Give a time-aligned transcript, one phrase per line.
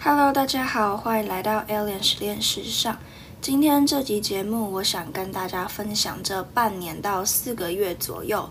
[0.00, 2.96] Hello，大家好，欢迎来到 Alien 实验时尚。
[3.40, 8.48] 今天这集节目，我想跟大家分享这半年到四个月左右，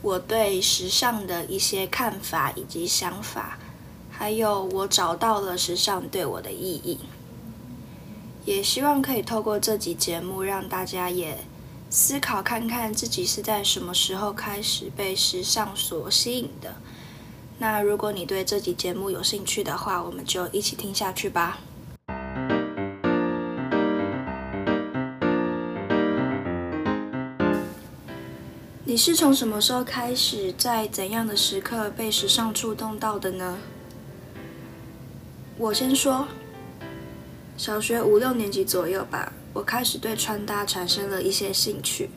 [0.00, 3.58] 我对时尚的一些看法以及想法，
[4.08, 7.00] 还有我找到了时尚对我的意义。
[8.44, 11.36] 也希望可以透过这集节目，让大家也
[11.90, 16.76] 思考看看自己是在什么时候开始被时尚所吸引的。
[17.56, 21.58] 那如果你对这集节目有兴趣的话，我们就一起听下去吧。
[28.84, 33.58] 你是从什么时候开始，在怎样的时刻被时尚触动到的呢？
[35.56, 36.28] 我先说，
[37.56, 42.10] 小学五六年级左右吧，我开始对穿搭产生了一些兴趣。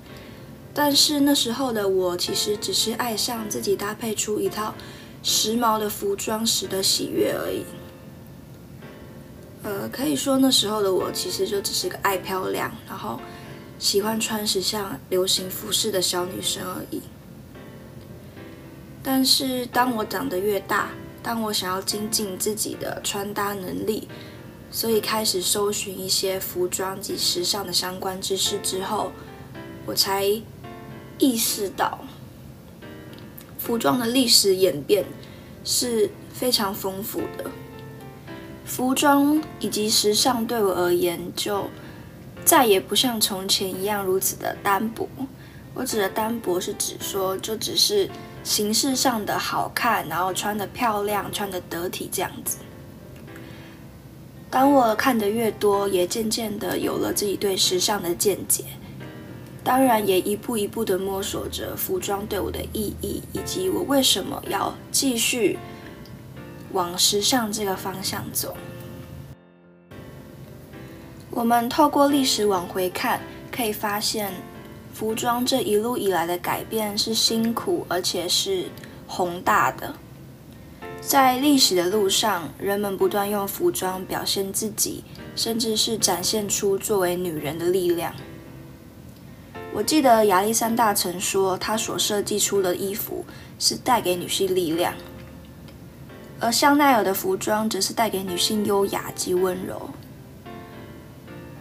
[0.73, 4.75] 但是那时候的我，其实只是爱上自己搭配出一套
[5.27, 7.65] 时髦的服装时的喜悦而已。
[9.61, 13.19] 呃，可以说那时候的我，其实就只是个爱漂亮，然后。
[13.79, 16.99] 喜欢穿时尚、流行服饰的小女生而已。
[19.03, 20.89] 但是，当我长得越大，
[21.21, 24.07] 当我想要精进自己的穿搭能力，
[24.71, 29.11] 所以开始搜寻一些服装及时尚的相关知识之后，
[29.85, 30.25] 我才
[31.19, 31.99] 意识到，
[33.59, 35.05] 服装的历史演变
[35.67, 37.51] 是非常丰富的。
[38.63, 41.65] 服装以及时尚对我而言，就
[42.45, 45.09] 再也不像从前一样如此的单薄。
[45.73, 48.09] 我指的单薄是指说，就只是
[48.43, 52.57] 形式上的好看，然后穿的漂亮、穿的得体这样子。
[54.49, 58.63] 当我看的越多，也渐渐的有了自己对时尚的见解。
[59.67, 65.59] 当然，也一步一步的摸索着服装对我的意义，以及我为什么要继续
[66.71, 68.55] 往时尚这个方向走。
[71.29, 73.19] 我们透过历史往回看，
[73.51, 74.31] 可以发现，
[74.93, 78.67] 服装这一路以来的改变是辛苦而且是
[79.05, 79.93] 宏大的。
[81.01, 85.03] 在历史的路上，人们不断用服装表现自己，
[85.35, 88.15] 甚至是展现出作为女人的力量。
[89.77, 93.23] 我记得亚历山大曾说，他所设计出的衣服
[93.59, 94.91] 是带给女性力量，
[96.39, 99.91] 而香奈儿的服装则是带给女性优雅及温柔。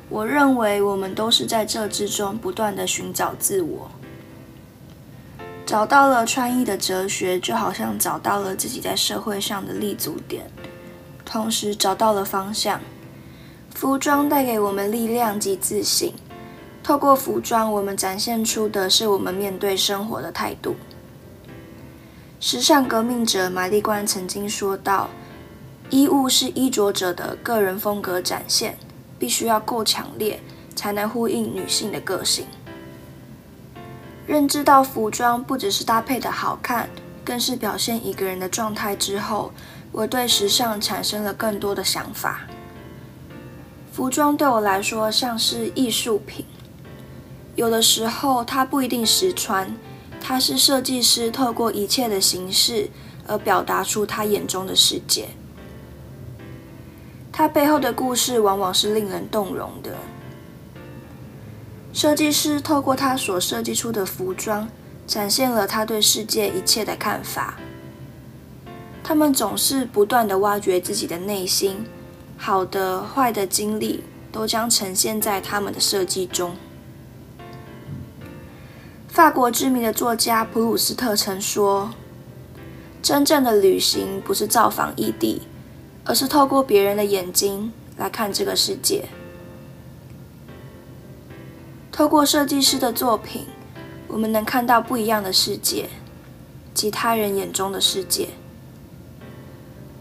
[0.08, 3.90] 我认为我们都是在这之中不断的寻找自我，
[5.66, 10.50] 找到了穿衣的哲学，就好像找到了自己在社会上的立足点，
[11.26, 12.80] 同时找到了方向。
[13.74, 16.14] 服装带给我们力量及自信，
[16.86, 20.76] 透过服装，我们展现出的是我们面对生活的态度。
[22.38, 25.08] 时尚革命者玛丽冠曾经说道
[25.90, 28.78] ：“衣物是衣着者的个人风格展现。”
[29.18, 30.38] 必须要够强烈，
[30.76, 32.46] 才能呼应女性的个性。
[34.24, 36.88] 认知到服装不只是搭配的好看，
[37.24, 39.50] 更是表现一个人的状态之后，
[39.90, 42.42] 我对时尚产生了更多的想法。
[43.90, 46.44] 服装对我来说像是艺术品，
[47.56, 49.76] 有的时候它不一定实穿，
[50.20, 52.88] 它是设计师透过一切的形式
[53.26, 55.30] 而表达出他眼中的世界。
[57.32, 59.96] 它背后的故事往往是令人动容的。
[61.92, 64.68] 设计师透过他所设计出的服装，
[65.06, 67.56] 展现了他对世界一切的看法。
[69.02, 71.86] 他们总是不断的挖掘自己的内心，
[72.36, 76.56] 好的、坏的经历都将呈现在他们的设计中。
[79.16, 81.94] 法国知名的作家普鲁斯特曾说
[83.00, 85.40] ：“真正的旅行不是造访异地。”
[86.04, 89.06] 而是透过别人的眼睛来看这个世界。
[91.90, 93.46] 透过设计师的作品，
[94.06, 95.88] 我们能看到不一样的世界，
[96.74, 98.28] 及他人眼中的世界。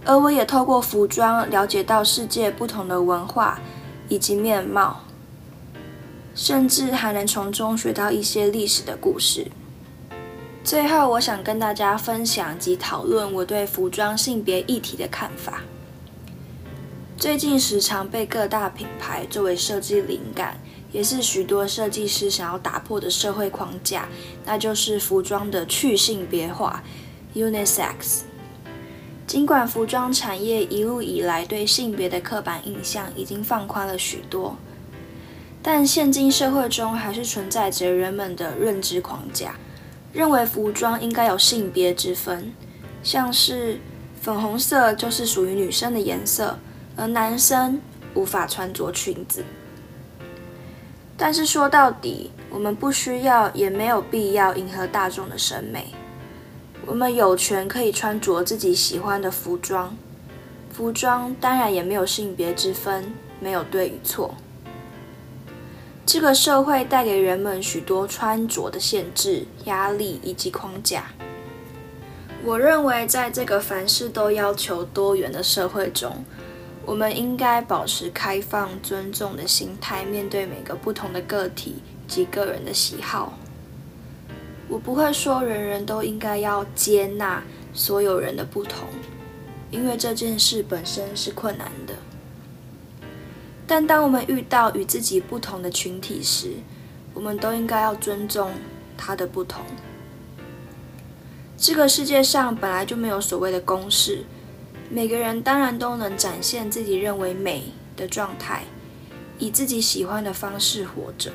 [0.04, 3.62] 而我也透过服装了解到世界不同的文化
[4.10, 5.05] 以及面貌，
[6.36, 9.48] 甚至还能从中学到一些历史的故事。
[10.64, 15.62] 最后，我想跟大家分享及讨论我对服装性别议题的看法。
[17.18, 20.60] 最近时常被各大品牌作为设计灵感，
[20.92, 24.10] 也是许多设计师想要打破的社会框架，
[24.44, 26.84] 那就是服装的去性别化
[27.34, 28.24] （unisex）。
[29.26, 34.56] 尽管服装产业一路以来对性别的刻板印象已经放宽了许多，
[35.68, 39.56] 但现今社会中还是存在着人们的认知框架，
[40.14, 42.54] 认为服装应该有性别之分，
[43.02, 43.80] 像是。
[44.22, 46.58] 粉红色就是属于女生的颜色，
[46.96, 47.80] 而男生
[48.16, 49.46] 无法穿着裙子。
[51.16, 55.94] 但是说到底，我们不需要，也没有必要迎合大众的审美。
[56.88, 59.96] 我们有权可以穿着自己喜欢的服装，
[60.72, 64.34] 服装当然也没有性别之分，没有对与错。
[66.06, 71.06] 这个社会带给人们许多穿着的限制、压力以及框架。
[72.44, 76.24] 我认为，在这个凡事都要求多元的社会中，
[76.86, 83.34] 我们应该保持开放、尊重的心态，面对每个不同的个体及个人的喜好。
[84.68, 87.44] 我不会说人人都应该要接纳
[87.74, 88.88] 所有人的不同，
[89.72, 91.96] 因为这件事本身是困难的。
[93.68, 96.54] 但当我们遇到与自己不同的群体时，
[97.14, 98.52] 我们都应该要尊重
[98.98, 99.64] 他的不同。
[101.58, 104.26] 这个世界上本来就没有所谓的公式。
[104.88, 108.66] 每个人当然都能展现自己认为美的状态，
[109.40, 111.32] 以自己喜欢的方式活着。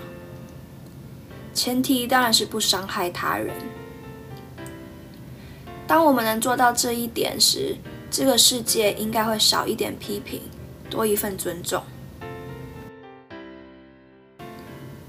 [1.52, 3.56] 前提当然是不伤害他人。
[5.84, 7.76] 当我们能做到这一点时，
[8.08, 10.42] 这个世界应该会少一点批评，
[10.88, 11.82] 多一份尊重。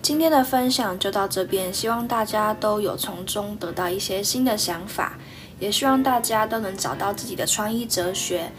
[0.01, 5.13] 今天的分享就到这边，希望大家都有从中得到一些新的想法。
[5.59, 8.51] 也希望大家都能找到自己的穿衣哲学，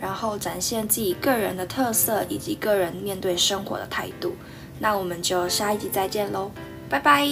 [0.00, 4.34] 然后展现自己个人的特色以及个人面对生活的态度。
[4.80, 6.50] 那我们就下一集再见喽，
[6.88, 7.24] 拜拜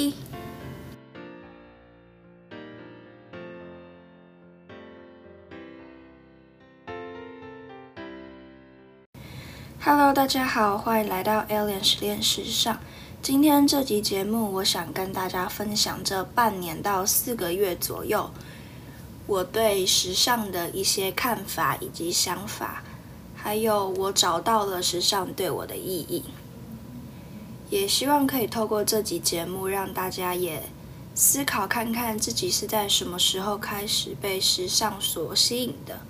[9.80, 12.78] ！Hello，大家好，欢迎来到 Alien 实验室上。
[13.28, 18.30] 今天这集节目，我想跟大家分享这半年到四个月左右。
[19.26, 22.82] 我对时尚的一些看法以及想法，
[23.36, 26.24] 还有我找到了时尚对我的意义，
[27.68, 30.62] 也希望可以透过这集节目让大家也
[31.14, 36.00] 思考看看自己是在什么时候开始被时尚所吸引的。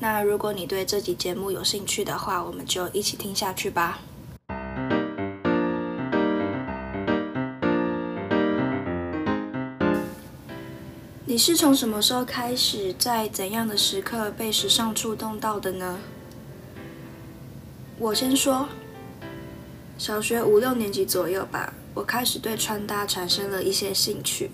[0.00, 4.00] 那如果你对这集节目有兴趣的话，我们就一起听下去吧。
[11.26, 15.98] 你是从什么时候开始，在怎样的时刻被时尚触动到的呢？
[17.98, 18.68] 我先说，
[19.96, 24.50] 小学五六年级左右吧，我开始对穿搭产生了一些兴趣。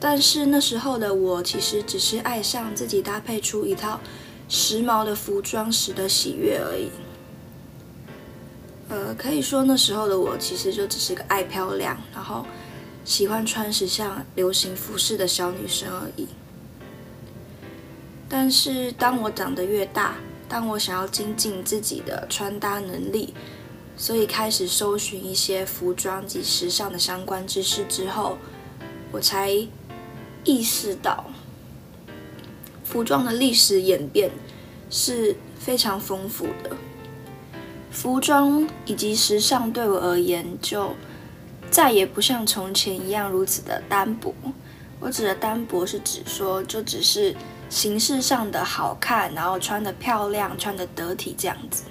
[0.00, 4.00] 但是那时候的我，其实只是爱上自己搭配出一套
[4.48, 6.88] 时髦的服装时的喜悦而已。
[8.88, 12.46] 呃，可以说那时候的我，其实就只是个爱漂亮，然后。
[13.04, 16.28] 喜欢穿时尚、流行服饰的小女生而已。
[18.28, 20.16] 但是，当我长得越大，
[20.48, 23.34] 当我想要精进自己的穿搭能力，
[23.96, 28.38] 所以开始搜寻一些服装及时尚的相关知识之后，
[29.10, 29.50] 我才
[30.44, 31.26] 意识到，
[32.84, 34.30] 服装的历史演变
[34.88, 36.76] 是非常丰富的。
[37.90, 40.94] 服装以及时尚对我而言，就
[41.72, 44.32] 再也不像从前一样如此的单薄。
[45.00, 47.34] 我指的单薄是指说，就只是
[47.70, 51.84] 形式上的好看，然后穿的漂亮，穿的得体这样子。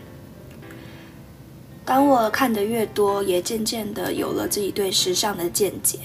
[1.83, 5.97] 当我看的越多，也渐渐的有了自己对时尚的见解。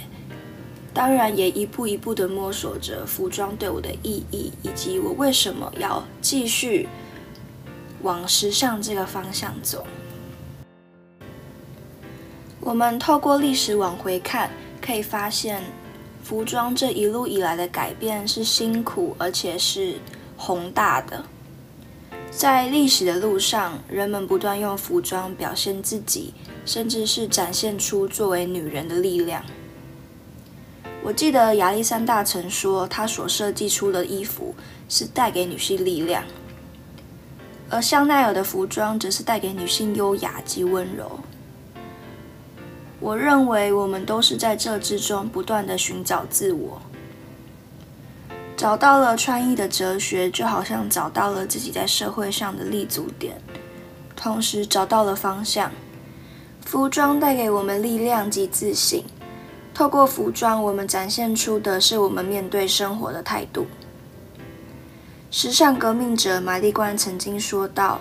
[0.95, 6.89] 当然，也一步一步的摸索着服装对我的意义，以及我为什么要继续
[8.01, 9.87] 往时尚这个方向走。
[12.67, 14.51] 我们透过历史往回看，
[14.85, 15.63] 可以发现，
[16.25, 20.01] 服装这一路以来的改变是辛苦而且是
[20.37, 21.25] 宏大的。
[22.29, 29.45] 在历史的路上，人们不断用服装表现自己，甚至是展现出作为女人的力量。
[31.05, 34.53] 我记得亚历山大曾说，他所设计出的衣服
[34.89, 36.25] 是带给女性力量，
[37.71, 41.21] 而香奈儿的服装则是带给女性优雅及温柔。
[42.99, 46.81] 我认为我们都是在这之中不断的寻找自我，
[48.57, 53.41] 找到了穿衣的哲学，就好像找到了自己在社会上的立足点，
[54.17, 55.71] 同时找到了方向。
[56.65, 59.05] 服装带给我们力量及自信，
[59.75, 63.67] 透过服装，我们展现出的是我们面对生活的态度。
[65.31, 68.01] 时尚革命者玛丽冠曾经说道：“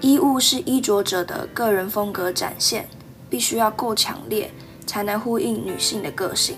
[0.00, 2.88] 衣物是衣着者的个人风格展现。”
[3.28, 4.50] 必须要够强烈，
[4.86, 6.56] 才能呼应女性的个性。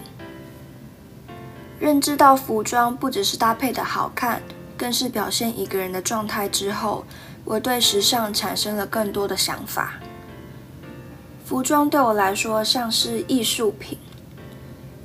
[1.79, 4.43] 认知到服装不只是搭配的好看，
[4.77, 7.05] 更是表现一个人的状态之后，
[7.45, 9.95] 我对时尚产生了更多的想法。
[11.45, 13.97] 服装对我来说像是艺术品，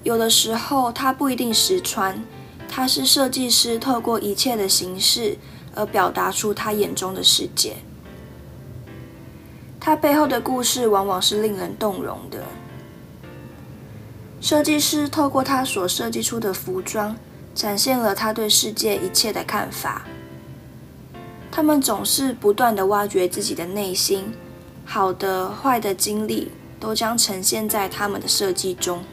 [0.04, 2.22] 有的时候它不一定实穿，
[2.68, 5.38] 它是设计师透过一切的形式
[5.76, 7.78] 而表达出他眼中的世界。
[9.86, 12.46] 它背后的故事往往是令人动容的。
[14.40, 17.16] 设计师透过他所设计出的服装。
[17.56, 20.06] 展现了他对世界一切的看法。
[21.52, 24.34] 他们总是不断的挖掘自己的内心，
[24.86, 29.04] 好的、坏的经历都将呈现在他们的设计中。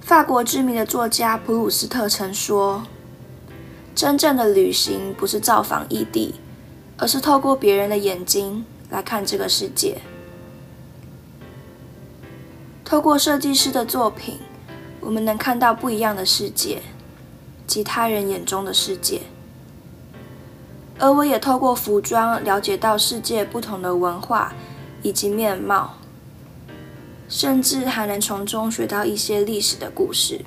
[0.00, 2.86] 法国知名的作家普鲁斯特曾说
[3.92, 6.36] ：“真正的旅行不是造访异地，
[6.98, 9.98] 而是透过别人的眼睛来看这个世界。
[12.84, 14.38] 透过设计师的作品。”
[15.00, 16.82] 我们能看到不一样的世界，
[17.66, 19.22] 及他人眼中的世界，
[20.98, 24.52] 而我也透过服装了解到世界不同的文化
[25.00, 25.94] 以及面貌，
[27.26, 30.44] 甚至还能从中学到一些历史的故事。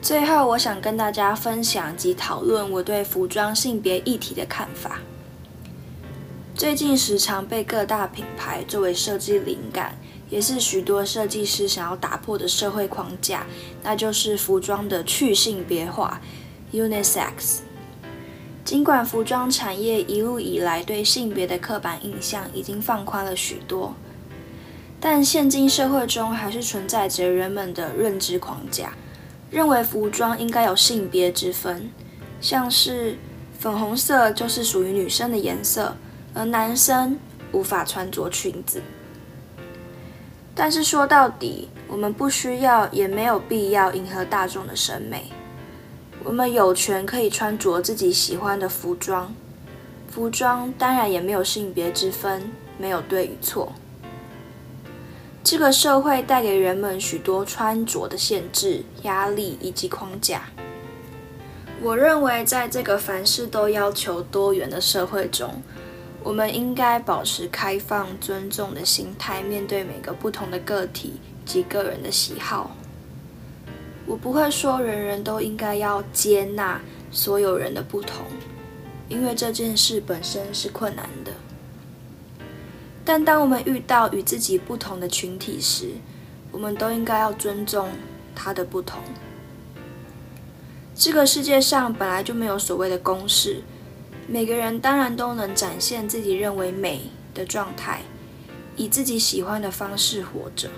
[0.00, 5.00] 最后，我想跟大家分享及讨论我对服装性别议题的看法。
[6.54, 9.96] 最近时常被各大品牌作为设计灵感。
[10.28, 13.44] 也是许多设计师想要打破的社会框架，
[13.82, 16.18] 那就是服装的去性别化
[16.72, 17.58] （unisex）。
[18.64, 23.94] 尽管服装产业一路以来对性别的刻板印象已经放宽了许多，
[24.98, 28.94] 但现今社会中还是存在着人们的认知框架，
[29.50, 31.90] 认为服装应该有性别之分，
[32.40, 33.18] 像是
[33.58, 35.94] 粉红色就是属于女生的颜色，
[36.34, 37.18] 而男生
[37.52, 38.82] 无法穿着裙子。
[40.54, 45.32] 但是说到底，我们不需要，也没有必要迎合大众的审美。
[46.24, 49.34] 我们有权可以穿着自己喜欢的服装，
[50.08, 53.72] 服装当然也没有性别之分，没有对与错。
[55.42, 60.42] 这个社会带给人们许多穿着的限制、压力以及框架。
[61.80, 65.60] 我认为，在这个凡事都要求多元的社会中，
[66.24, 71.14] 我们应该保持开放、尊重的心态，面对每个不同的个体
[71.44, 72.76] 及个人的喜好。
[74.06, 78.24] 我不会说人人都应该要接纳所有人的不同，
[79.08, 81.32] 因为这件事本身是困难的。
[83.04, 85.90] 但当我们遇到与自己不同的群体时，
[86.52, 87.88] 我们都应该要尊重
[88.34, 89.00] 他的不同。
[90.94, 93.62] 这个世界上本来就没有所谓的公式。
[94.32, 97.02] 每个人当然都能展现自己认为美
[97.34, 98.00] 的状态，
[98.76, 100.70] 以自己喜欢的方式活着。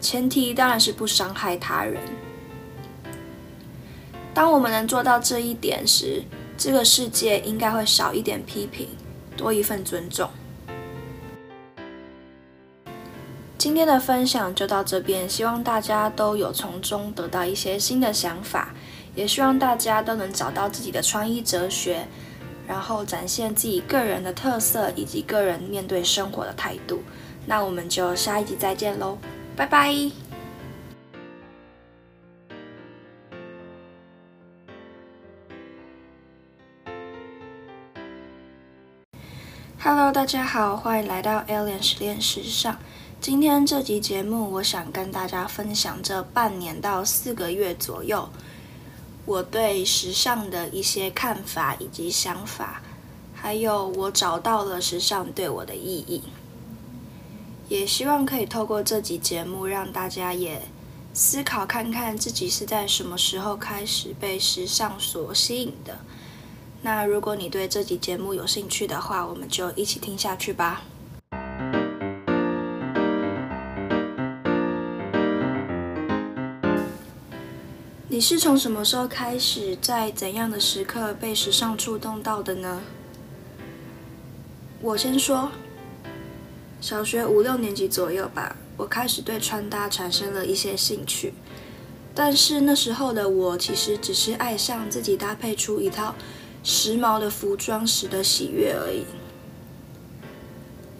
[0.00, 2.00] 前提当然是不伤害他人。
[4.32, 6.22] 当我们能做到这一点时，
[6.56, 8.86] 这个世界应该会少一点批评，
[9.36, 10.30] 多一份尊重。
[13.58, 18.72] 今天的分享就到这边，希望大家都有从中得到一些新的想法。
[19.16, 22.06] 也希望大家都能找到自己的穿衣哲学，
[22.68, 27.02] 然后展现自己个人的特色以及个人面对生活的态度。
[27.46, 29.16] 那我们就下一集再见喽，
[29.56, 29.94] 拜拜
[39.78, 42.76] ！Hello，大家好，欢迎来到 Alien 实验时尚。
[43.18, 48.28] 今天这集节目，我想跟大家分享这半年到四个月左右。
[49.26, 52.80] 我对时尚的一些看法以及想法，
[53.34, 56.22] 还有我找到了时尚对我的意义，
[57.68, 60.62] 也希望可以透过这集节目让大家也
[61.12, 65.98] 思考看看自己是在什么时候开始被时尚所吸引的。
[66.82, 70.84] 那如果你对这集节目有兴趣的话，我们就一起听下去吧。
[78.16, 82.80] 你是从什么时候开始，在怎样的时刻被时尚触动到的呢？
[84.80, 85.50] 我先说，
[86.80, 91.34] 小学五六年级左右吧，我开始对穿搭产生了一些兴趣。
[92.14, 96.14] 但是那时候的我，其实只是爱上自己搭配出一套
[96.64, 99.04] 时髦的服装时的喜悦而已。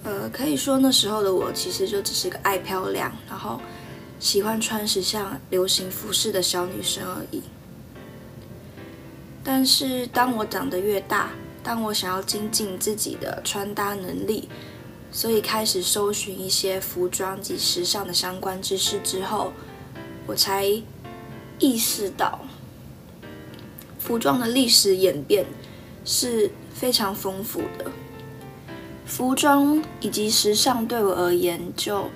[0.05, 3.59] 呃，可以说那时候的我，其实就只是个爱漂亮，然后。
[4.19, 7.43] 喜欢穿时尚、流行服饰的小女生而已。
[9.45, 11.31] 但是，当我长得越大，
[11.63, 14.49] 当我想要精进自己的穿搭能力，
[15.13, 19.53] 所以开始搜寻一些服装及时尚的相关知识之后，
[20.27, 20.67] 我才
[21.59, 22.41] 意识到，
[23.99, 25.47] 服装的历史演变
[26.05, 27.91] 是非常丰富的。
[29.05, 32.11] 服装以及时尚对我而言，就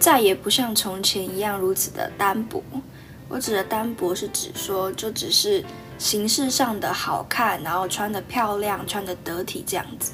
[0.00, 2.60] 再也不像从前一样如此的单薄。
[3.28, 5.62] 我指的单薄是指说，就只是
[5.98, 10.12] 形式上的好看，然后穿的漂亮，穿的得体这样子。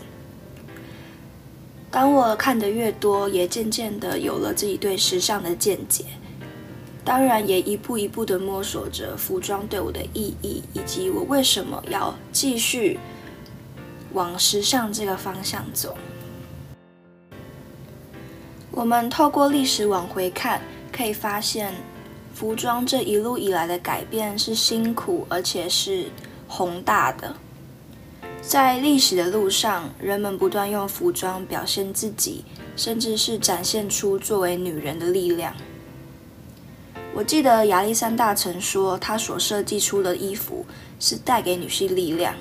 [1.90, 6.04] 当我看的越多，也渐渐的有了自己对时尚的见解。
[7.04, 12.98] 当然，也一步一步的摸索着服装对我的意义，以及我为什么要继续
[14.12, 15.96] 往时尚这个方向走。
[18.76, 20.60] 我们透过历史往回看，
[20.92, 21.72] 可以发现，
[22.34, 26.10] 服装这一路以来的改变是辛苦而且是
[26.46, 27.34] 宏大的。
[28.42, 32.44] 在历史的路上，人们不断用服装表现自己，
[32.76, 35.54] 甚至是展现出作为女人的力量。
[37.14, 40.66] 我记得亚历山大曾说，他所设计出的衣服
[41.00, 42.34] 是带给女性力量，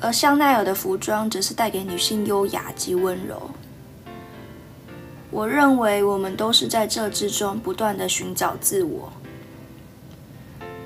[0.00, 3.50] 而香奈儿的服装则是带给女性优雅及温柔。
[5.36, 9.12] 我认为我们都是在这之中不断的寻找自我，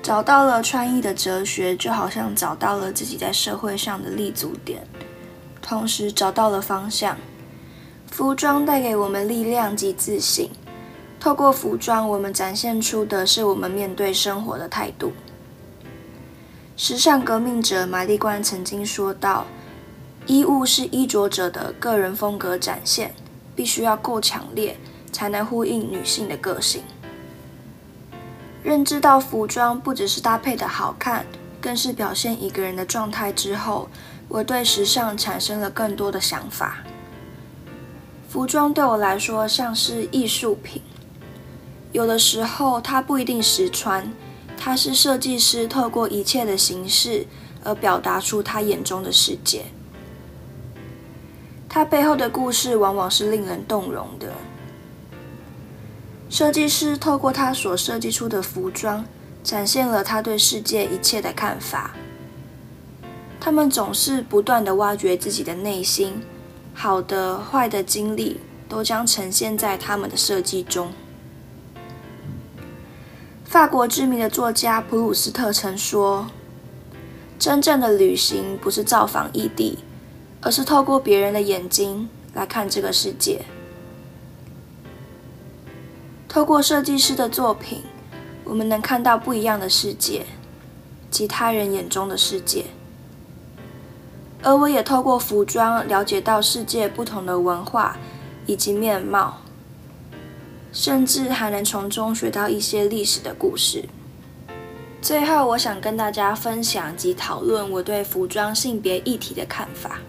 [0.03, 4.85] 找到了穿衣的哲学，就好像找到了自己在社会上的立足点，
[5.61, 7.15] 同时找到了方向。
[8.11, 10.49] 服装带给我们力量及自信。
[11.17, 15.13] 透过服装，我们展现出的是我们面对生活的态度。
[16.75, 19.45] 时尚革命者玛丽冠曾经说道
[20.27, 23.13] ：“衣物是衣着者的个人风格展现，
[23.55, 24.77] 必须要够强烈，
[25.11, 26.83] 才能呼应女性的个性。”
[28.63, 31.25] 认知到服装不只是搭配的好看，
[31.59, 33.89] 更是表现一个人的状态之后，
[34.27, 36.83] 我对时尚产生了更多的想法。
[38.29, 40.81] 服装对我来说像是艺术品。
[41.91, 44.13] 有的时候，它不一定实穿，
[44.57, 47.25] 它是设计师透过一切的形式
[47.63, 49.65] 而表达出他眼中的世界。
[51.73, 54.33] 它背后的故事往往是令人动容的。
[56.29, 59.05] 设计师透过他所设计出的服装，
[59.41, 61.91] 展现了他对世界一切的看法。
[63.39, 66.21] 他们总是不断的挖掘自己的内心，
[66.73, 70.91] 好的、坏的经历都将呈现在他们的设计中。
[73.45, 76.27] 法国知名的作家普鲁斯特曾说
[77.39, 79.79] ：“真正的旅行不是造访异地，
[80.41, 83.41] 而是透过别人的眼睛来看这个世界。
[86.27, 87.83] 透过设计师的作品，
[88.43, 90.25] 我们能看到不一样的世界，
[91.09, 92.65] 及他人眼中的世界。
[94.41, 97.97] 而我也透过服装了解到世界不同的文化
[98.45, 99.37] 以及面貌。”
[100.73, 103.89] 甚至还能从中学到一些历史的故事。
[105.01, 109.99] 最后，我想跟大家分享及讨论我对服装性别议题的看法。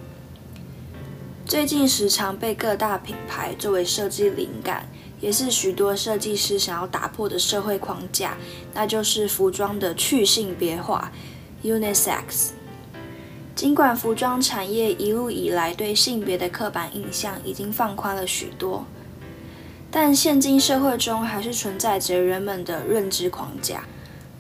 [1.45, 4.89] 最近时常被各大品牌作为设计灵感，
[5.21, 8.37] 也是许多设计师想要打破的社会框架，
[8.73, 11.13] 那就是服装的去性别化
[11.63, 12.51] （unisex）。
[13.55, 18.87] 尽管服装产业一路以来对性别的刻板印象已经放宽了许多。
[19.91, 23.85] 但现今社会中还是存在着人们的认知框架，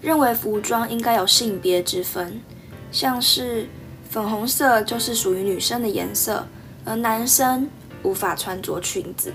[0.00, 2.40] 认为服装应该有性别之分，
[2.90, 3.68] 像是
[4.08, 6.46] 粉红色就是属于女生的颜色，
[6.84, 7.68] 而男生
[8.02, 9.32] 无法穿着裙子。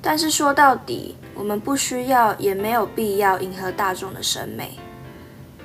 [0.00, 4.78] 但是说到底，我们不需要也没有必要迎合大众的审美，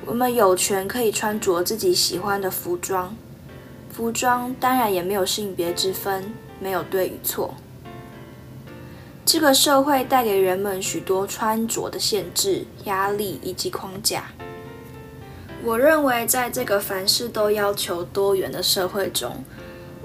[0.06, 3.16] 我们有权可以穿着自己喜欢的服装，
[3.92, 7.54] 服装当然也没有性别之分，没有对与错。
[9.26, 14.26] 这个社会带给人们许多穿着的限制、压力以及框架。
[15.64, 19.46] 我认为，在这个凡事都要求多元的社会中，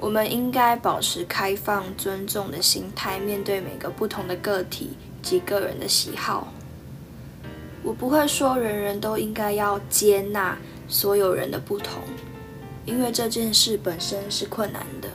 [0.01, 6.53] 我们应该保持开放、尊重的心态，面对每个不同的个体及个人的喜好。
[7.83, 12.03] 我不会说人人都应该要接纳所有人的不同，
[12.85, 15.09] 因为这件事本身是困难的。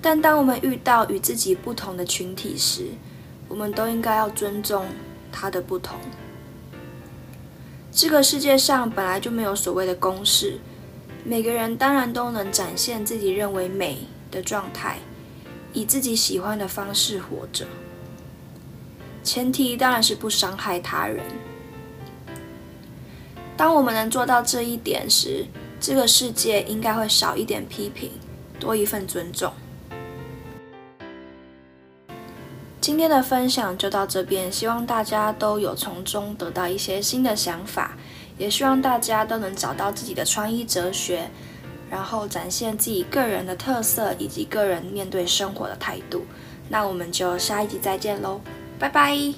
[0.00, 2.86] 但当我们遇到与自己不同的群体时，
[3.48, 4.86] 我们都应该要尊重
[5.32, 5.98] 他的不同。
[7.90, 10.58] 这个世界上本来就没有所谓的公式，
[11.28, 13.98] 每个人当然都能展现自己认为美
[14.30, 14.96] 的状态，
[15.74, 17.66] 以自己喜欢的方式活着。
[19.22, 21.22] 前提当然是不伤害他人。
[23.58, 25.44] 当我们能做到这一点时，
[25.78, 28.12] 这个世界应该会少一点批评，
[28.58, 29.52] 多一份尊重。
[32.80, 37.98] 今天的分享就到这边，希望大家都有从中得到一些新的想法，
[38.38, 41.28] 也希望大家都能找到自己的穿衣哲学，
[41.90, 46.24] 然后展现自己个人的特色以及个人面对生活的态度。
[46.68, 48.40] 那我们就下一集再见喽，
[48.78, 49.34] 拜拜。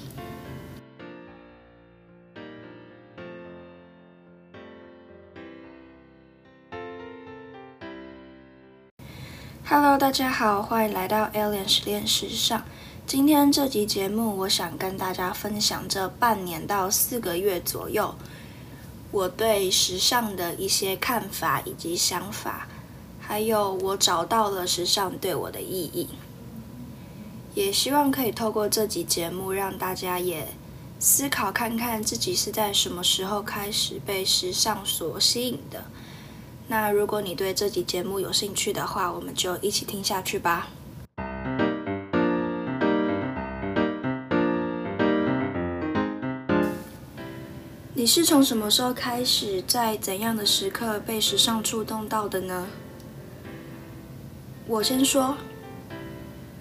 [9.65, 12.61] Hello，大家好，欢迎来到 Alien 实验时尚。
[13.07, 18.13] 今天这集节目，我想跟大家分享这半年到四个月左右，
[19.11, 22.67] 我对时尚的一些看法以及想法，
[23.19, 26.07] 还有我找到了时尚对我的意义。
[27.53, 30.47] 也希望可以透过这集节目，让大家也
[30.99, 35.83] 思考看看自己是在什么时候开始被时尚所吸引的。
[36.69, 40.69] 那如果你对这集节目有兴趣的话，我们就一起听下去吧。
[48.01, 52.65] 你是从什么时候开始，在怎样的时刻被时尚触动到的呢？
[54.65, 55.37] 我先说，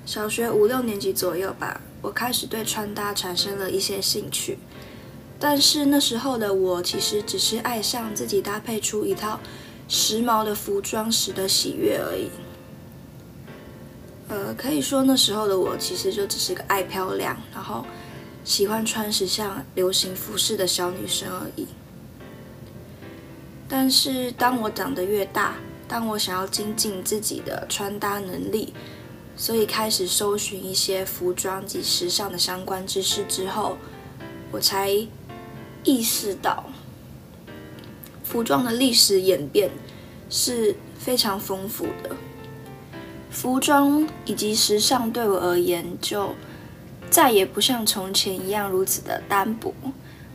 [0.04, 4.58] 小学五六年级左右吧，我开始对穿搭产生了一些兴趣，
[5.38, 9.40] 但是那时候的我其实只是爱上自己搭配出一套。
[9.88, 12.28] 时髦的服装时的喜悦而已。
[14.28, 17.86] 呃，可以说那时候的我其实就只是个爱漂亮，然后
[18.44, 21.66] 喜欢穿时尚、流行服饰的小女生而已。
[23.68, 25.54] 但是当我长得越大，
[25.86, 28.72] 当我想要精进自己的穿搭能力，
[29.36, 33.76] 所以开始搜寻一些服装及时尚的相关知识之后，
[34.50, 34.90] 我才
[35.84, 36.64] 意识到。
[38.24, 39.70] 服装的历史演变
[40.28, 42.14] 是非常丰富的。
[43.30, 46.34] 服装以及时尚对我而言，就
[47.10, 49.74] 再也不像从前一样如此的单薄。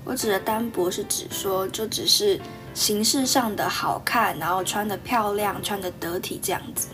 [0.03, 2.39] 我指的单薄是指说，就只是
[2.75, 6.89] 形式上的好看，然后穿的漂亮、穿的得体这样子。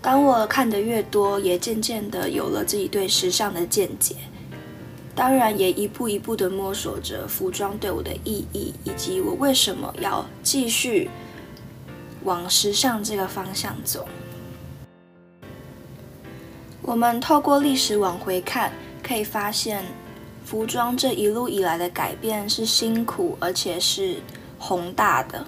[0.00, 4.14] 当我看的越多，也渐渐的有了自己对时尚的见解。
[5.16, 11.10] 当然，也一步一步的摸索着服装对我的意义，以及我为什么要继续
[12.22, 14.06] 往时尚这个方向走。
[16.86, 18.70] 我们透过历史往回看，
[19.02, 19.84] 可以发现，
[20.44, 24.18] 服装这一路以来的改变是辛苦而且是
[24.56, 25.44] 宏大的。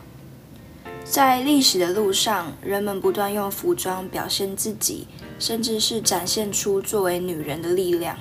[1.05, 5.07] 在历史的路上，人们不断用服装表现自己，
[5.39, 8.17] 甚至是展现出作为女人的力量。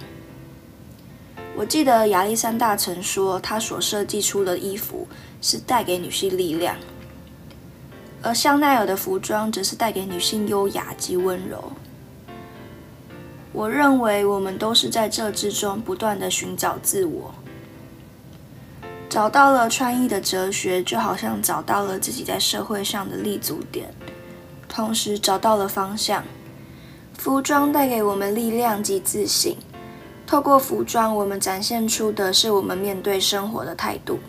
[1.56, 5.08] 我记得亚历山大曾说，他所设计出的衣服
[5.42, 6.78] 是带给女性力量，
[8.22, 11.74] 而香奈儿的服装则是带给女性优雅及温柔。
[13.54, 17.34] 我认为我们都是在这之中不断的寻找自我，
[19.10, 23.94] 找到了穿衣的哲学，就好像找到了自己在社会上的立足点，
[24.68, 26.24] 同时找到了方向。
[27.18, 29.58] 服装带给我们力量及自信。
[30.28, 34.20] 透过服装，我们展现出的是我们面对生活的态度。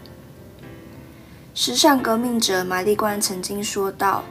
[1.54, 4.22] 时尚革命者玛丽冠曾经说道：“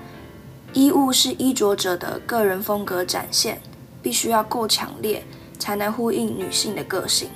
[0.74, 3.62] 衣物是衣着者的个人风格展现，
[4.08, 5.22] 必须要够强烈，
[5.60, 7.30] 才能呼应女性的个性。”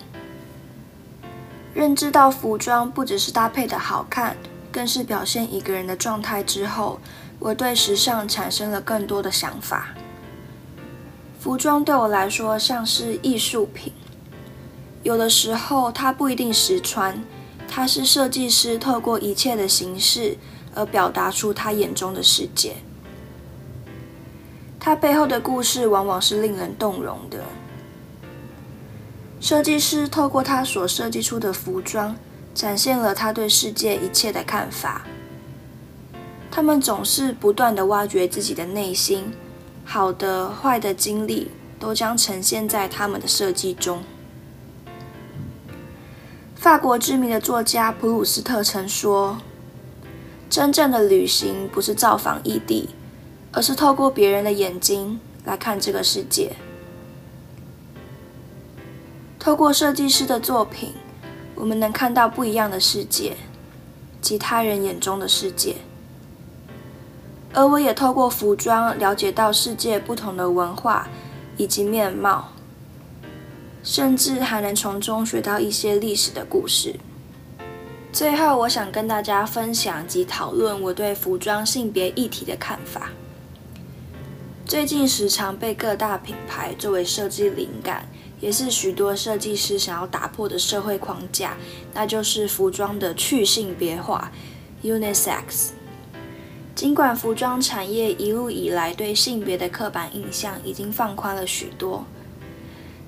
[1.75, 4.37] 认知到服装不只是搭配的好看，
[4.71, 7.01] 更是表现一个人的状态之后，
[7.39, 9.89] 我对时尚产生了更多的想法。
[11.41, 13.91] 服装对我来说像是艺术品。
[15.03, 17.21] 有的时候，它不一定实穿，
[17.67, 20.37] 它是设计师透过一切的形式
[20.73, 22.77] 而表达出他眼中的世界。
[24.83, 27.45] 它背后的故事往往是令人动容的。
[29.39, 32.15] 设计师透过他所设计出的服装，
[32.55, 35.03] 展现了他对世界一切的看法。
[36.49, 39.31] 他们总是不断的挖掘自己的内心，
[39.85, 44.01] 好的、坏的经历都将呈现在他们的设计中。
[46.55, 49.37] 法国知名的作家普鲁斯特曾说
[50.49, 52.89] ：“真正的旅行不是造访异地，
[53.51, 56.53] 而是透过别人的眼睛来看这个世界。
[59.37, 60.93] 透过设计师的作品，
[61.55, 63.35] 我们能看到不一样的世界，
[64.21, 65.77] 及他人眼中的世界。
[67.53, 71.07] 而我也透过服装了解到世界不同的文化
[71.57, 72.49] 以及面貌。”
[73.83, 76.99] 甚至还能从中学到一些历史的故事。
[78.13, 83.09] 最后，我想跟大家分享及讨论我对服装性别议题的看法。
[84.71, 88.07] 最近时常被各大品牌作为设计灵感
[88.39, 91.57] 也是许多设计师想要打破的社会框架，
[91.93, 94.31] 那就是服装的去性别化
[94.81, 95.71] （unisex）。
[96.73, 102.05] 尽管服装产业一路以来对性别的刻板印象已经放宽了许多，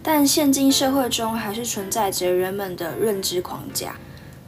[0.04, 3.96] 但现今社会中还是存在着人们的认知框架，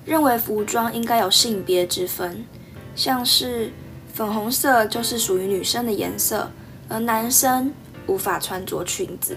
[0.03, 2.45] 认为服装应该有性别之分，
[2.93, 3.71] 像是
[4.13, 6.51] 粉红色就是属于女生的颜色，
[6.89, 7.73] 而男生
[8.07, 9.35] 无法穿着裙子。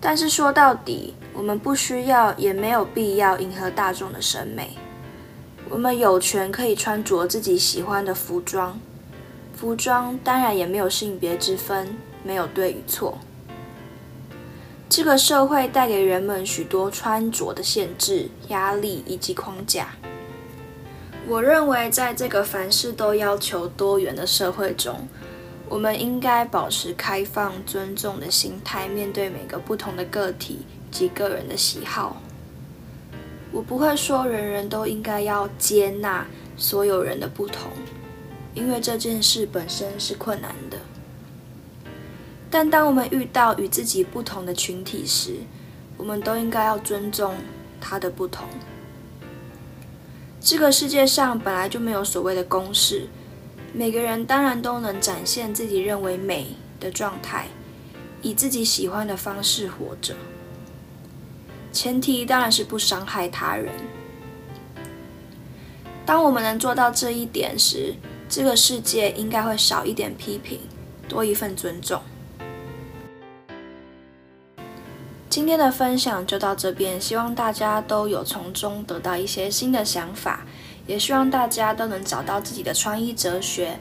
[0.00, 4.76] 但是说到底，我们不需要，也没有必要迎合大众的审美。
[5.68, 8.78] 我们有权可以穿着自己喜欢的服装，
[9.54, 13.18] 服装当然也没有性别之分，没有对与错。
[14.88, 19.88] 这个社会带给人们许多穿着的限制、压力以及框架。
[21.26, 25.08] 我认为，在这个凡事都要求多元的社会中，
[25.68, 32.22] 我们应该保持开放、尊重的心态，面对每个不同的个体及个人的喜好。
[33.50, 36.26] 我不会说人人都应该要接纳
[36.56, 37.70] 所有人的不同，
[38.54, 40.78] 因为这件事本身是困难的。
[42.48, 45.38] 但当我们遇到与自己不同的群体时，
[45.96, 47.34] 我们都应该要尊重
[47.80, 48.46] 他的不同。
[50.40, 53.08] 这个世界上本来就没有所谓的公式。
[53.78, 56.46] 每个人当然都能展现自己认为美
[56.80, 57.46] 的状态，
[58.22, 60.14] 以自己喜欢的方式活着。
[61.74, 63.70] 前提当然是不伤害他人。
[66.06, 67.94] 当我们能做到这一点时，
[68.30, 70.58] 这个世界应该会少一点批评，
[71.06, 72.00] 多一份尊重。
[75.28, 80.46] 今天的分享就到这边，希望大家都有从中得到一些新的想法。
[80.86, 83.76] 也希望大家都能找到自己的穿衣哲学，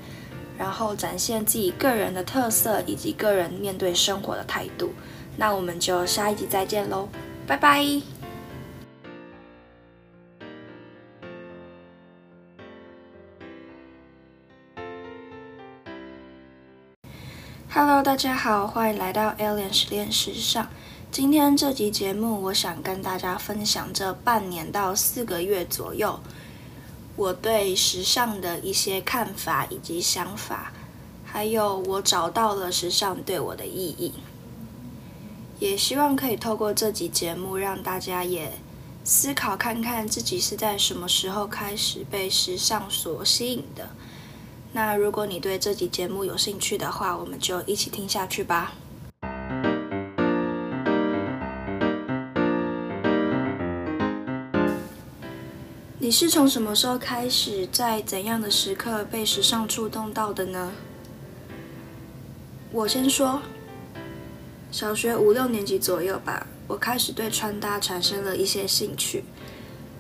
[0.57, 4.91] 然后展现自己个人的特色以及个人面对生活的态度。
[5.37, 7.07] 那我们就下一集再见喽，
[7.45, 7.85] 拜拜
[17.69, 20.67] ！Hello，大家好，欢迎来到 Alien 实验时尚。
[21.11, 26.17] 今天这集节目，我想跟大家分享这半年到四个月左右。
[27.15, 30.73] 我对时尚的一些看法以及想法，
[31.23, 34.13] 还有我找到了时尚对我的意义，
[35.59, 38.59] 也希望可以透过这集节目让大家也
[39.05, 43.89] 思考看看自己是在什么时候开始被时尚所吸引的。
[44.73, 48.73] 那如果你对这集节目有兴趣的话，我们就一起听下去吧。
[56.05, 60.71] 你是从什么时候开始，在怎样的时刻被时尚触动到的呢？
[62.71, 63.41] 我先说，
[64.69, 69.23] 小学五六年级左右吧，我开始对穿搭产生了一些兴趣。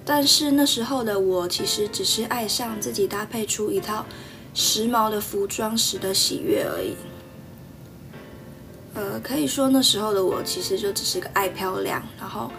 [0.05, 4.05] 但是那时候的我，其实只是爱上自己搭配出一套
[4.53, 6.95] 时髦的服装时的喜悦而已。
[8.93, 12.51] 呃，可以说那时候的我，其实就只是个爱漂亮，然后。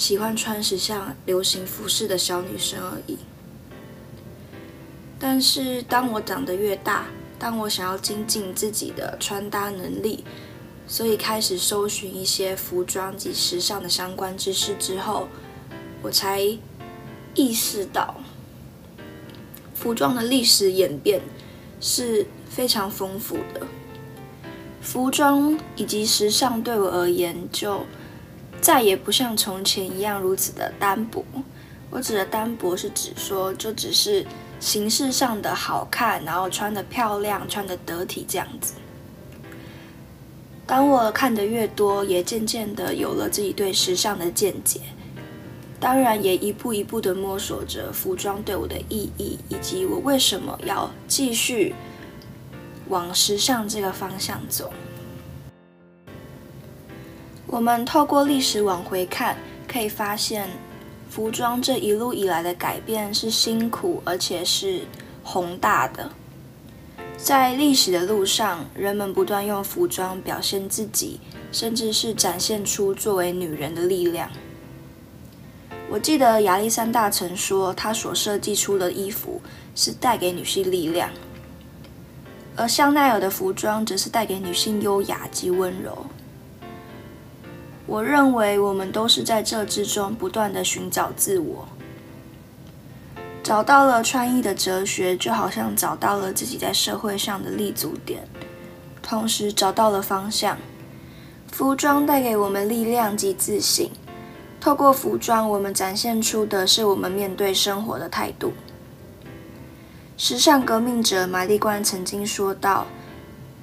[0.00, 3.18] 喜欢穿时尚、流行服饰的小女生而已。
[5.18, 7.08] 但是，当我长得越大，
[7.38, 10.24] 当我想要精进自己的穿搭能力，
[10.86, 15.28] 所以开始搜寻一些服装及时尚的相关知识之后，
[16.00, 16.40] 我才
[17.34, 18.14] 意识到，
[19.74, 21.20] 服装的历史演变
[21.78, 23.66] 是非常丰富的。
[24.80, 27.84] 服装以及时尚对我而言，就
[28.60, 31.24] 再也不像从前一样如此的单薄。
[31.90, 34.24] 我指的单薄是指说，就只是
[34.60, 38.74] 形式上的好看，然后穿的漂亮、穿的得体这样子。
[40.66, 44.80] 当我看的越多，也渐渐的有了自己对时尚的见解。
[45.80, 51.74] 当然，也一步一步的摸索着服装对我的意义，以及我为什么要继续
[52.88, 54.72] 往时尚这个方向走。
[57.52, 59.36] 我们透过历史往回看，
[59.66, 60.48] 可以发现，
[61.10, 64.82] 服装这一路以来的改变是辛苦而且是
[65.24, 66.08] 宏大的。
[67.16, 71.18] 在历史的路上，人们不断用服装表现自己，
[71.50, 74.30] 甚至是展现出作为女人的力量。
[75.90, 79.42] 我记得亚历山大曾说，他所设计出的衣服
[79.74, 81.10] 是带给女性力量，
[82.54, 86.06] 而香奈儿的服装则是带给女性优雅及温柔。
[87.90, 91.66] 我认为我们都是在这之中不断的寻找自我，
[93.42, 98.28] 找到了穿衣的哲学，就好像找到了自己在社会上的立足点，
[99.02, 100.56] 同时找到了方向。
[101.50, 103.90] 服装带给我们力量及自信。
[104.60, 108.52] 透过服装，我们展现出的是我们面对生活的态度。
[110.16, 112.86] 时尚革命者玛丽冠曾经说道：“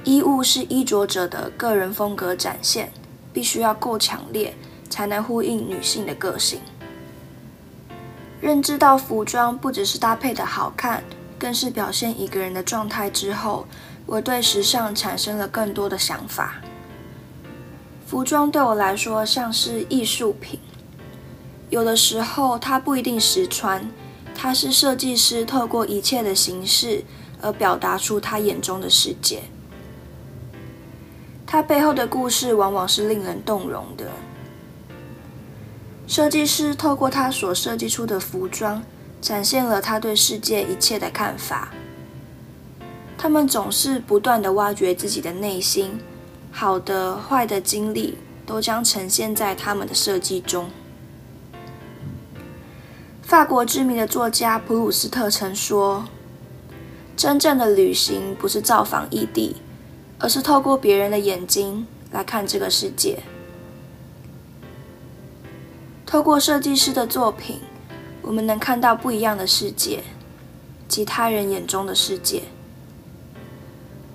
[0.04, 2.92] 衣物是衣着者的个人风格展现，
[3.38, 4.56] 必须要够强烈，
[4.90, 6.60] 才能呼应女性的个性。”
[8.42, 11.04] 认知到服装不只是搭配的好看，
[11.38, 13.68] 更是表现一个人的状态之后，
[14.08, 16.56] 我对时尚产生了更多的想法。
[18.08, 20.60] 服装对我来说像是艺术品。
[21.70, 23.88] 有的时候，它不一定实穿，
[24.34, 27.04] 它是设计师透过一切的形式
[27.40, 29.44] 而表达出他眼中的世界。
[31.48, 34.12] 它背后的故事往往是令人动容的。
[36.06, 38.84] 设计师透过他所设计出的服装，
[39.22, 41.70] 展现了他对世界一切的看法。
[43.18, 46.00] 他们总是不断的挖掘自己的内心，
[46.52, 50.70] 好的、坏的经历都将呈现在他们的设计中。
[53.24, 56.06] 法国知名的作家普鲁斯特曾说
[57.18, 59.58] ：“真正的旅行不是造访异地，
[60.20, 63.20] 而是透过别人的眼睛来看这个世界。
[66.06, 67.60] 透过设计师的作品，
[68.22, 70.04] 我们能看到不一样的世界，
[70.88, 72.44] 及他人眼中的世界。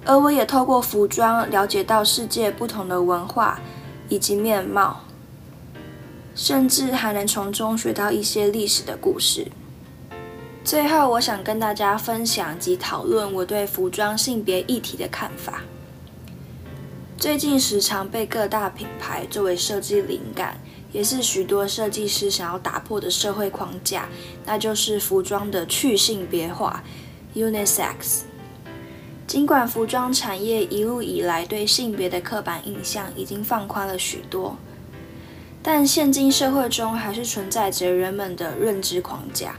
[0.05, 3.61] 而我也透过服装了解到世界不同的文化
[4.09, 5.01] 以及面貌。”
[6.35, 9.49] 甚至还能从中学到一些历史的故事。
[10.65, 15.61] 最后，我想跟大家分享及讨论我对服装性别议题的看法。
[17.23, 20.59] 最近时常被各大品牌作为设计灵感，
[20.91, 24.09] 也是许多设计师想要打破的社会框架，
[24.45, 26.83] 那就是服装的去性别化
[27.37, 28.23] （unisex）。
[29.25, 34.57] 尽管服装产业一路以来对性别的刻板印象已经放宽了许多。
[35.63, 39.55] 但现今社会中还是存在着人们的认知框架，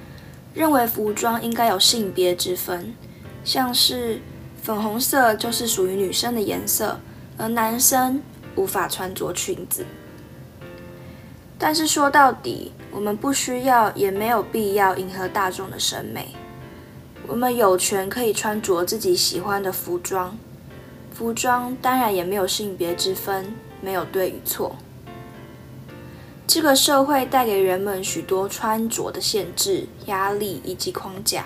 [0.54, 2.94] 认为服装应该有性别之分，
[3.46, 4.20] 像是
[4.62, 7.00] 粉红色就是属于女生的颜色，
[7.38, 8.22] 而男生
[8.56, 9.86] 无法穿着裙子。
[11.58, 16.36] 但是说到底，我们不需要也没有必要迎合大众的审美，
[17.28, 20.38] 我们有权可以穿着自己喜欢的服装，
[21.14, 24.76] 服装当然也没有性别之分，没有对与错。
[26.46, 31.46] 这个社会带给人们许多穿着的限制、压力以及框架。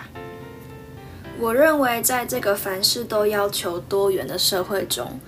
[1.39, 5.19] 我认为，在这个凡事都要求多元的社会中，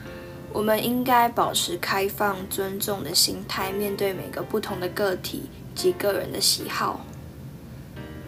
[0.52, 5.44] 我们应该保持开放、尊重的心态，面对每个不同的个体
[5.76, 7.06] 及个人的喜好。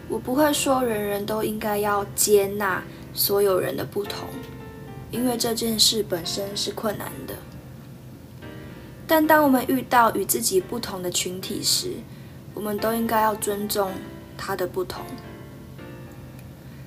[0.08, 2.82] 我不会说人人都应该要接纳
[3.12, 4.28] 所有人的不同，
[5.10, 7.34] 因为这件事本身是困难的。
[9.06, 11.94] 但当我们遇到与自己不同的群体时，
[12.54, 13.92] 我们都应该要尊重
[14.38, 15.04] 他的不同。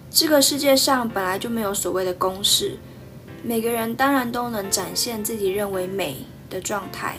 [0.10, 2.78] 这个世界上本来就没有所谓的公式，
[3.48, 7.18] 每个人当然都能展现自己认为美的状态，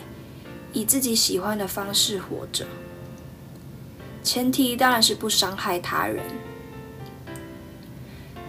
[0.73, 2.67] 以自己喜欢的方式活着。
[4.25, 6.25] 前提当然是不伤害他人。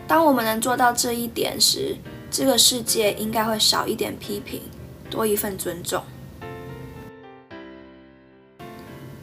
[0.07, 1.95] 当我们能做到这一点时，
[2.31, 4.63] 这个世界应该会少一点批评，
[5.11, 6.01] 多一份尊重。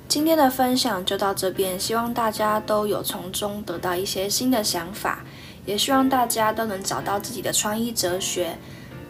[0.07, 5.25] 今天的分享就到这边，希望大家都有从中得到一些新的想法，
[5.67, 8.57] 也希望大家都能找到自己的穿衣哲学，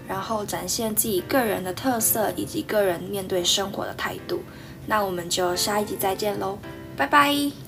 [0.07, 4.43] 然后展现自己个人的特色以及个人面对生活的态度。
[4.87, 6.59] 那我们就下一集再见喽，
[6.97, 7.64] 拜拜。